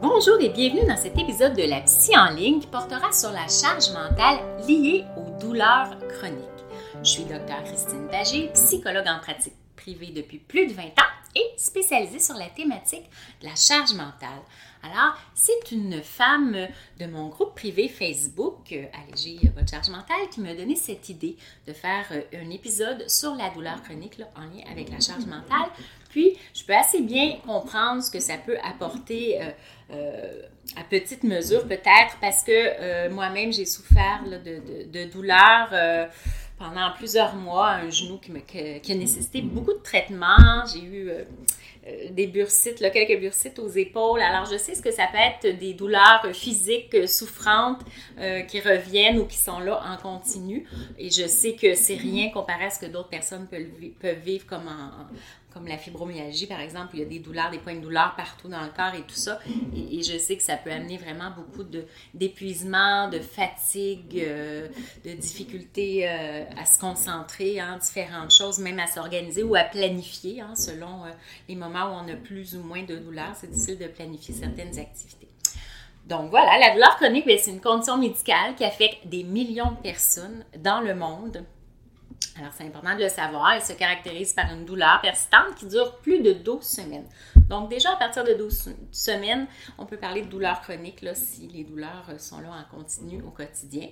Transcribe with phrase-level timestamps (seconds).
[0.00, 3.48] Bonjour et bienvenue dans cet épisode de la Psy en ligne qui portera sur la
[3.48, 6.44] charge mentale liée aux douleurs chroniques.
[7.02, 11.17] Je suis Dr Christine Bagé, psychologue en pratique privée depuis plus de 20 ans
[11.56, 13.08] spécialisée sur la thématique
[13.40, 14.42] de la charge mentale.
[14.82, 16.56] Alors, c'est une femme
[17.00, 21.72] de mon groupe privé Facebook, Alléger votre charge mentale, qui m'a donné cette idée de
[21.72, 25.70] faire un épisode sur la douleur chronique en lien avec la charge mentale.
[26.10, 29.40] Puis, je peux assez bien comprendre ce que ça peut apporter.
[29.40, 29.50] Euh,
[29.90, 30.42] euh,
[30.76, 35.70] à petite mesure peut-être parce que euh, moi-même j'ai souffert de, de, douleurs
[36.58, 40.64] pendant plusieurs mois, un genou qui, a nécessité beaucoup de traitements.
[40.72, 41.10] J'ai eu
[42.10, 44.20] des bursites, quelques bursites aux épaules.
[44.20, 47.80] Alors je sais ce que ça peut être des douleurs physiques souffrantes
[48.48, 50.66] qui reviennent ou qui sont là en continu.
[50.98, 54.66] Et je sais que c'est rien comparé à ce que d'autres personnes peuvent, vivre comme
[54.68, 55.06] en,
[55.58, 58.14] comme la fibromyalgie, par exemple, où il y a des douleurs, des points de douleur
[58.16, 59.40] partout dans le corps et tout ça.
[59.74, 61.68] Et, je sais que ça peut amener vraiment beaucoup
[62.14, 64.68] d'épuisement, de, fatigue, euh,
[65.04, 70.40] de difficulté euh, à se concentrer en différentes choses, même à s'organiser ou à planifier,
[70.40, 71.08] hein, selon euh,
[71.48, 73.32] les moments où on a plus ou moins de douleurs.
[73.34, 75.28] C'est difficile de planifier certaines activités.
[76.06, 79.82] Donc voilà, la douleur chronique, ben, c'est une condition médicale qui affecte des millions de
[79.82, 81.44] personnes dans le monde
[82.38, 83.52] alors, c'est important de le savoir.
[83.52, 87.06] Elle se caractérise par une douleur persistante qui dure plus de 12 semaines.
[87.48, 89.46] Donc, déjà, à partir de 12 semaines,
[89.76, 93.30] on peut parler de douleur chronique là, si les douleurs sont là en continu au
[93.30, 93.88] quotidien.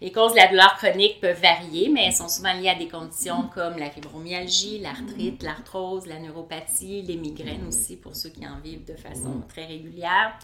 [0.00, 2.88] Les causes de la douleur chronique peuvent varier, mais elles sont souvent liées à des
[2.88, 8.58] conditions comme la fibromyalgie, l'arthrite, l'arthrose, la neuropathie, les migraines aussi pour ceux qui en
[8.60, 10.38] vivent de façon très régulière.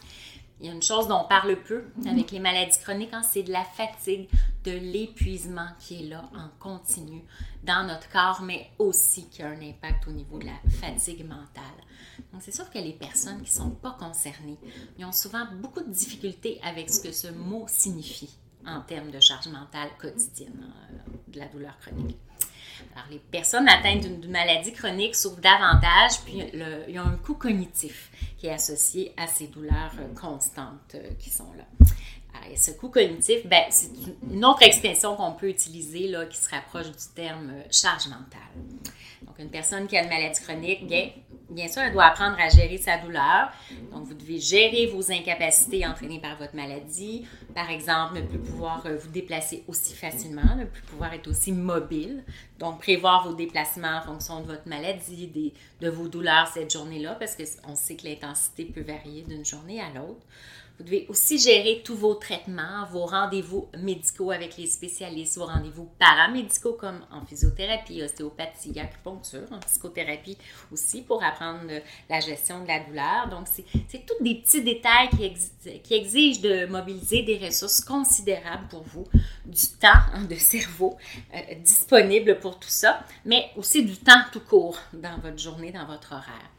[0.61, 3.45] Il y a une chose dont on parle peu avec les maladies chroniques, hein, c'est
[3.45, 4.29] de la fatigue,
[4.65, 7.23] de l'épuisement qui est là en continu
[7.63, 11.65] dans notre corps, mais aussi qui a un impact au niveau de la fatigue mentale.
[12.33, 14.59] Donc, c'est sûr que les personnes qui ne sont pas concernées,
[14.99, 18.37] ils ont souvent beaucoup de difficultés avec ce que ce mot signifie
[18.67, 22.19] en termes de charge mentale quotidienne, euh, de la douleur chronique.
[22.95, 27.35] Alors, les personnes atteintes d'une maladie chronique souffrent davantage, puis il y a un coût
[27.35, 31.65] cognitif qui est associé à ces douleurs euh, constantes euh, qui sont là.
[32.57, 33.91] Ce coût cognitif, ben, c'est
[34.31, 38.41] une autre expression qu'on peut utiliser là, qui se rapproche du terme euh, charge mentale.
[39.23, 41.11] Donc, une personne qui a une maladie chronique, bien,
[41.51, 43.51] bien sûr, elle doit apprendre à gérer sa douleur.
[43.93, 47.27] Donc, vous devez gérer vos incapacités entraînées par votre maladie.
[47.55, 51.53] Par exemple, ne plus pouvoir euh, vous déplacer aussi facilement, ne plus pouvoir être aussi
[51.53, 52.25] mobile.
[52.59, 57.15] Donc, prévoir vos déplacements en fonction de votre maladie, des, de vos douleurs cette journée-là,
[57.15, 60.25] parce qu'on sait que l'intensité peut varier d'une journée à l'autre.
[60.79, 65.89] Vous devez aussi gérer tous vos traitements, vos rendez-vous médicaux avec les spécialistes, vos rendez-vous
[65.99, 70.39] paramédicaux comme en physiothérapie, ostéopathie, acupuncture, en psychothérapie
[70.71, 71.69] aussi pour apprendre
[72.09, 73.29] la gestion de la douleur.
[73.29, 75.09] Donc, c'est tous des petits détails
[75.83, 79.09] qui, exigent de mobiliser des ressources considérables pour vous,
[79.47, 80.97] du temps de cerveau
[81.35, 85.87] euh, disponible pour tout ça, mais aussi du temps tout court dans votre journée, dans
[85.87, 86.51] votre horaire.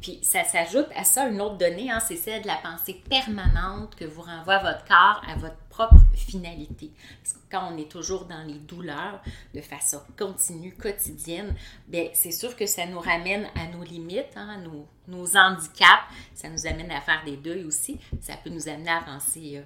[0.00, 3.94] Puis ça s'ajoute à ça une autre donnée, hein, c'est celle de la pensée permanente
[3.96, 6.90] que vous renvoie votre corps à votre propre finalité.
[7.22, 9.20] Parce que quand on est toujours dans les douleurs
[9.54, 11.54] de façon continue, quotidienne,
[11.86, 16.02] bien c'est sûr que ça nous ramène à nos limites, hein, à nos, handicaps,
[16.34, 19.58] ça nous amène à faire des deuils aussi, ça peut nous amener à penser...
[19.58, 19.62] Euh,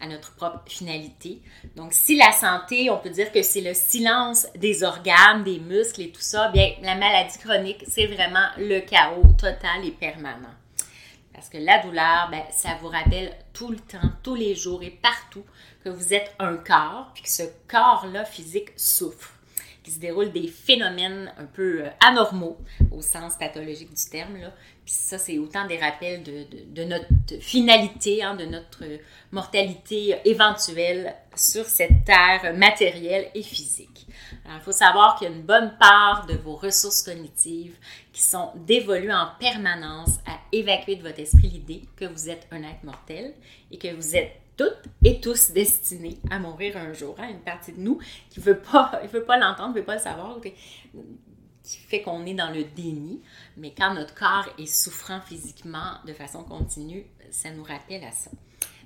[0.00, 1.40] à notre propre finalité.
[1.76, 6.02] Donc, si la santé, on peut dire que c'est le silence des organes, des muscles
[6.02, 10.54] et tout ça, bien, la maladie chronique, c'est vraiment le chaos total et permanent.
[11.32, 14.90] Parce que la douleur, ben, ça vous rappelle tout le temps, tous les jours et
[14.90, 15.44] partout
[15.84, 19.37] que vous êtes un corps, puis que ce corps-là physique souffre
[19.90, 22.58] se déroulent des phénomènes un peu euh, anormaux
[22.90, 24.36] au sens pathologique du terme.
[24.36, 24.52] Là.
[24.84, 27.06] Puis ça, c'est autant des rappels de, notre
[27.40, 28.84] finalité, hein, de notre
[29.32, 34.06] mortalité éventuelle sur cette terre matérielle et physique.
[34.44, 37.76] Il faut savoir qu'il y a une bonne part de vos ressources cognitives
[38.12, 42.62] qui sont dévolues en permanence à évacuer de votre esprit l'idée que vous êtes un
[42.62, 43.34] être mortel
[43.70, 47.14] et que vous êtes toutes et tous destinés à mourir un jour.
[47.18, 47.28] Hein?
[47.30, 47.98] Une partie de nous
[48.28, 50.52] qui ne veut pas, veut pas l'entendre, ne veut pas le savoir, qui
[51.78, 53.22] fait qu'on est dans le déni.
[53.56, 58.30] Mais quand notre corps est souffrant physiquement de façon continue, ça nous rappelle à ça.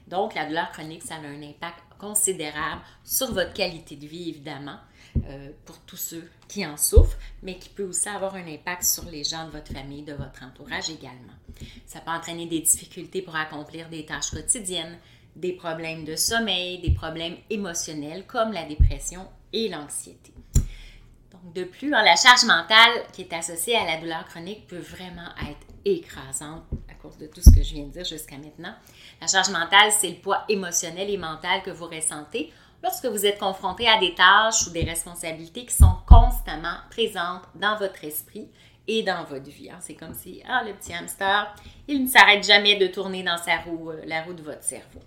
[0.06, 4.78] Donc, la douleur chronique, ça a un impact considérable sur votre qualité de vie, évidemment,
[5.26, 9.04] euh, pour tous ceux qui en souffrent, mais qui peut aussi avoir un impact sur
[9.04, 11.32] les gens de votre famille, de votre entourage également.
[11.86, 14.98] Ça peut entraîner des difficultés pour accomplir des tâches quotidiennes,
[15.36, 20.32] des problèmes de sommeil, des problèmes émotionnels comme la dépression et l'anxiété.
[21.30, 25.28] Donc, de plus, la charge mentale qui est associée à la douleur chronique peut vraiment
[25.48, 28.74] être écrasante à cause de tout ce que je viens de dire jusqu'à maintenant.
[29.20, 32.52] La charge mentale, c'est le poids émotionnel et mental que vous ressentez
[32.82, 37.76] lorsque vous êtes confronté à des tâches ou des responsabilités qui sont constamment présentes dans
[37.76, 38.48] votre esprit
[38.88, 39.70] et dans votre vie.
[39.70, 39.78] Hein.
[39.80, 41.54] C'est comme si, ah, le petit hamster,
[41.88, 45.00] il ne s'arrête jamais de tourner dans sa roue, euh, la roue de votre cerveau.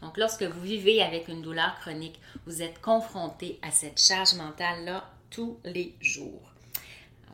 [0.00, 5.04] Donc, lorsque vous vivez avec une douleur chronique, vous êtes confronté à cette charge mentale-là
[5.30, 6.51] tous les jours.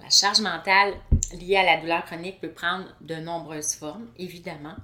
[0.03, 0.95] La charge mentale
[1.39, 4.75] liée à la douleur chronique peut prendre de nombreuses formes, évidemment.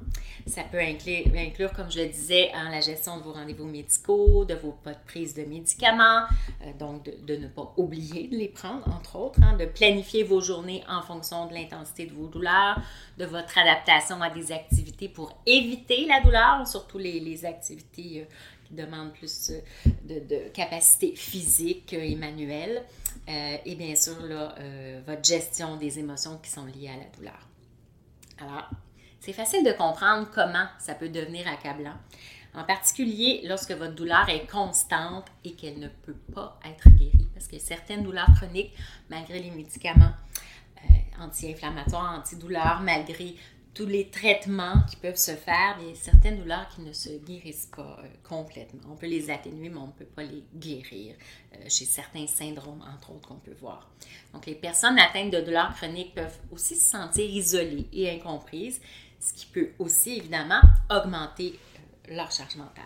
[0.46, 4.54] Ça peut inclure, comme je le disais, hein, la gestion de vos rendez-vous médicaux, de
[4.54, 6.24] vos pas de prise de médicaments,
[6.62, 10.40] euh, donc de, ne pas oublier de les prendre, entre autres, hein, de planifier vos
[10.40, 12.78] journées en fonction de l'intensité de vos douleurs,
[13.16, 18.24] de votre adaptation à des activités pour éviter la douleur, surtout les, activités euh,
[18.74, 22.82] qui demandent plus euh, de, capacité physique et manuelle,
[23.26, 24.54] et bien sûr, là,
[25.06, 27.38] votre gestion des émotions qui sont liées à la douleur.
[28.38, 28.68] Alors,
[29.24, 31.94] c'est facile de comprendre comment ça peut devenir accablant,
[32.54, 37.26] en particulier lorsque votre douleur est constante et qu'elle ne peut pas être guérie.
[37.32, 38.74] Parce que certaines douleurs chroniques,
[39.08, 40.12] malgré les médicaments
[40.76, 43.34] euh, anti-inflammatoires, antidouleurs, malgré
[43.74, 47.98] tous les traitements qui peuvent se faire, a certaines douleurs qui ne se guérissent pas
[48.00, 48.92] euh, complètement.
[48.92, 51.16] On peut les atténuer, mais on ne peut pas les guérir
[51.54, 53.90] euh, chez certains syndromes, entre autres, qu'on peut voir.
[54.32, 58.80] Donc, les personnes atteintes de douleurs chroniques peuvent aussi se sentir isolées et incomprises,
[59.18, 61.58] ce qui peut aussi évidemment augmenter
[62.08, 62.84] euh, leur charge mentale.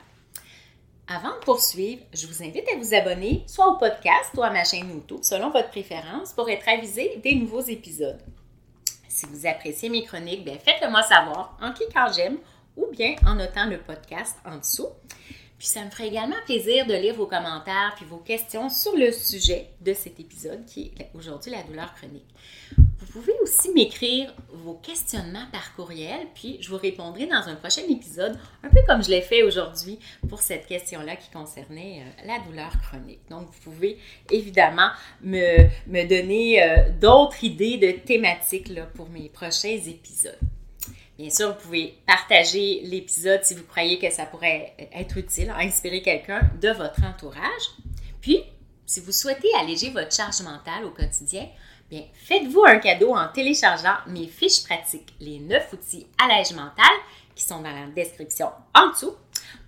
[1.07, 4.65] Avant de poursuivre, je vous invite à vous abonner soit au podcast, soit à ma
[4.65, 8.21] chaîne YouTube, selon votre préférence, pour être avisé des nouveaux épisodes.
[9.19, 12.39] Si vous appréciez mes chroniques, ben, faites-le moi savoir en cliquant j'aime
[12.77, 14.91] ou bien en notant le podcast en dessous.
[15.59, 19.11] Puis ça me ferait également plaisir de lire vos commentaires puis vos questions sur le
[19.11, 22.33] sujet de cet épisode qui est aujourd'hui la douleur chronique.
[23.19, 27.83] Vous pouvez aussi m'écrire vos questionnements par courriel, puis je vous répondrai dans un prochain
[27.91, 29.99] épisode, un peu comme je l'ai fait aujourd'hui
[30.29, 33.19] pour cette question-là qui concernait euh, la douleur chronique.
[33.29, 33.99] Donc, vous pouvez
[34.31, 40.39] évidemment me, me donner euh, d'autres idées de thématiques là, pour mes prochains épisodes.
[41.19, 46.03] Bien sûr, vous pouvez partager l'épisode si vous croyez que ça pourrait être utile, inspirer
[46.03, 47.73] quelqu'un de votre entourage.
[48.21, 48.45] Puis,
[48.87, 51.49] si vous souhaitez alléger votre charge mentale au quotidien,
[51.91, 56.85] Bien, faites-vous un cadeau en téléchargeant mes fiches pratiques, les 9 outils allège mental
[57.35, 59.15] qui sont dans la description en dessous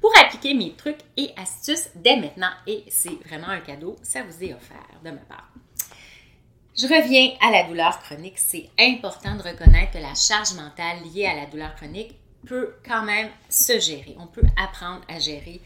[0.02, 2.50] pour appliquer mes trucs et astuces dès maintenant.
[2.66, 5.48] Et c'est vraiment un cadeau, ça vous est offert de ma part.
[6.76, 8.38] Je reviens à la douleur chronique.
[8.38, 13.02] C'est important de reconnaître que la charge mentale liée à la douleur chronique peut quand
[13.02, 14.14] même se gérer.
[14.18, 15.60] On peut apprendre à gérer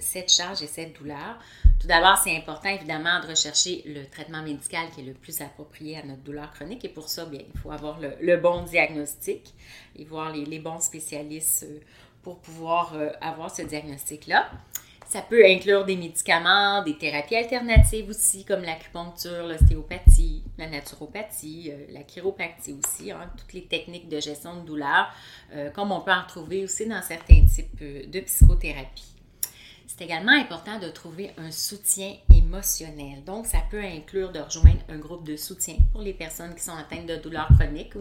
[0.00, 1.38] cette charge et cette douleur.
[1.80, 5.96] Tout d'abord, c'est important évidemment de rechercher le traitement médical qui est le plus approprié
[5.96, 6.84] à notre douleur chronique.
[6.84, 9.54] Et pour ça, bien, il faut avoir le, bon diagnostic
[9.96, 11.80] et voir les, bons spécialistes euh,
[12.22, 14.50] pour pouvoir euh, avoir ce diagnostic-là.
[15.08, 21.86] Ça peut inclure des médicaments, des thérapies alternatives aussi, comme l'acupuncture, l'ostéopathie, la naturopathie, euh,
[21.92, 25.12] la chiropractie aussi, hein, toutes les techniques de gestion de douleur,
[25.74, 29.19] comme on peut en trouver aussi dans certains types de psychothérapie.
[30.00, 33.22] C'est également important de trouver un soutien émotionnel.
[33.22, 36.72] Donc, ça peut inclure de rejoindre un groupe de soutien pour les personnes qui sont
[36.72, 37.96] atteintes de douleurs chroniques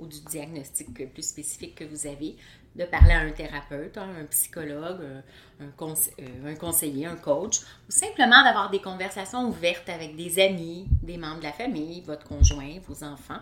[0.00, 2.34] ou, du diagnostic plus spécifique que vous avez,
[2.74, 5.20] de parler à un thérapeute, hein, un psychologue, euh,
[5.60, 11.38] un, conseiller, un coach, ou simplement d'avoir des conversations ouvertes avec des amis, des membres
[11.38, 13.38] de la famille, votre conjoint, vos enfants,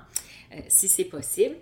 [0.52, 1.56] euh, si c'est possible.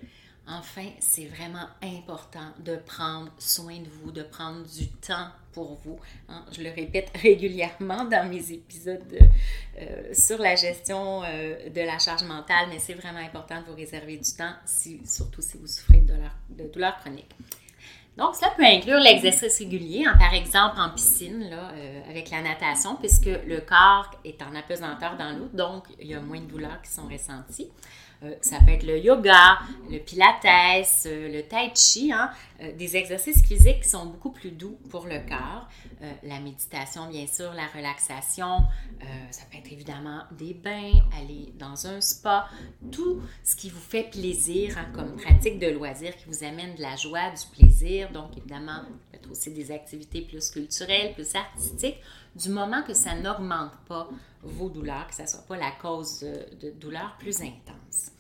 [0.47, 5.99] Enfin, c'est vraiment important de prendre soin de vous, de prendre du temps pour vous.
[6.29, 6.45] Hein.
[6.53, 9.19] Je le répète régulièrement dans mes épisodes
[9.79, 13.77] euh, sur la gestion euh, de la charge mentale, mais c'est vraiment important de vous
[13.77, 14.55] réserver du temps,
[15.05, 16.03] surtout si vous souffrez
[16.51, 17.35] de douleurs, chroniques.
[18.17, 22.43] Donc, cela peut inclure l'exercice régulier, hein, par exemple en piscine, là, euh, avec la
[22.43, 26.47] natation, puisque le corps est en apesanteur dans l'eau, donc il y a moins de
[26.47, 27.71] douleurs qui sont ressenties.
[28.23, 30.45] Euh, ça peut être le yoga, le pilates,
[31.07, 32.31] euh, le tai chi, hein,
[32.77, 35.67] des exercices physiques qui sont beaucoup plus doux pour le corps.
[36.23, 38.65] la méditation, bien sûr, la relaxation,
[39.31, 42.49] ça peut être évidemment des bains, aller dans un spa,
[42.93, 46.83] tout ce qui vous fait plaisir hein, comme pratique de loisir qui vous amène de
[46.83, 48.00] la joie, du plaisir.
[48.09, 52.01] Donc, évidemment, peut-être aussi des activités plus culturelles, plus artistiques,
[52.35, 54.09] du moment que ça n'augmente pas
[54.43, 58.13] vos douleurs, que ça ne soit pas la cause de douleurs plus intenses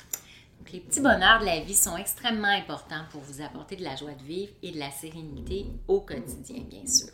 [0.72, 4.12] les petits bonheurs de la vie sont extrêmement importants pour vous apporter de la joie
[4.12, 7.08] de vivre et de la sérénité au quotidien, bien sûr.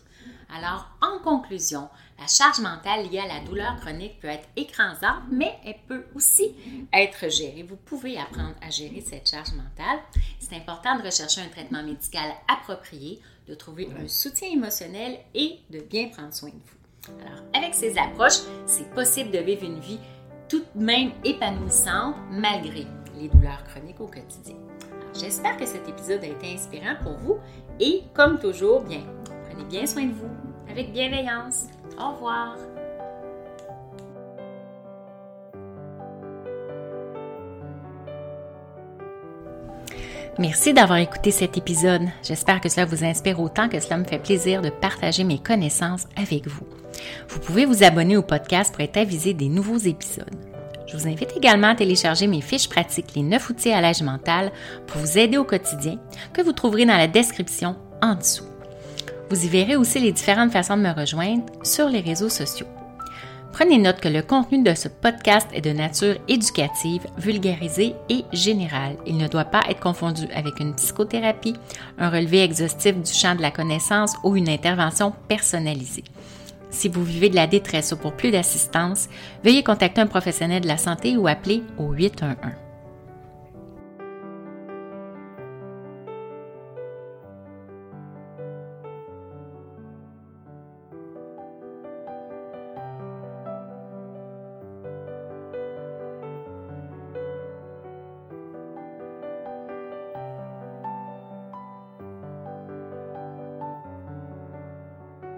[0.55, 5.55] Alors, en conclusion, la charge mentale liée à la douleur chronique peut être écrasante, mais
[5.65, 6.55] elle peut aussi
[6.93, 7.63] être gérée.
[7.63, 10.01] Vous pouvez apprendre à gérer cette charge mentale.
[10.49, 15.81] C'est important de rechercher un traitement médical approprié, de trouver un soutien émotionnel et de
[15.81, 17.21] bien prendre soin de vous.
[17.21, 19.99] Alors, avec ces approches, c'est possible de vivre une vie
[20.49, 22.87] tout de même épanouissante malgré
[23.17, 24.57] les douleurs chroniques au quotidien.
[25.19, 27.39] J'espère que cet épisode a été inspirant pour vous
[27.81, 29.03] et, comme toujours, bien,
[29.49, 30.31] prenez bien soin de vous
[30.69, 31.65] avec bienveillance.
[31.99, 32.57] Au revoir.
[40.39, 42.03] Merci d'avoir écouté cet épisode.
[42.23, 46.07] J'espère que cela vous inspire autant que cela me fait plaisir de partager mes connaissances
[46.15, 46.67] avec vous.
[47.31, 50.29] Vous pouvez vous abonner au podcast pour être avisé des nouveaux épisodes.
[50.87, 54.53] Je vous invite également à télécharger mes fiches pratiques, les 9 outils à l'âge mental
[54.87, 55.99] pour vous aider au quotidien,
[56.35, 58.45] que vous trouverez dans la description en dessous.
[59.31, 62.69] Vous y verrez aussi les différentes façons de me rejoindre sur les réseaux sociaux.
[63.57, 68.99] Prenez note que le contenu de ce podcast est de nature éducative, vulgarisée et générale.
[69.07, 71.55] Il ne doit pas être confondu avec une psychothérapie,
[71.97, 76.05] un relevé exhaustif du champ de la connaissance ou une intervention personnalisée.
[76.69, 79.09] Si vous vivez de la détresse ou pour plus d'assistance,
[79.43, 82.66] veuillez contacter un professionnel de la santé ou appeler au 811.